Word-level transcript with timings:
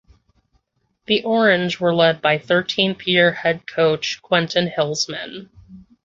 The 1.05 1.21
Orange 1.25 1.79
were 1.79 1.93
led 1.93 2.23
by 2.23 2.39
thirteenth 2.39 3.05
year 3.05 3.31
head 3.33 3.67
coach 3.67 4.19
Quentin 4.23 4.65
Hillsman. 4.67 5.51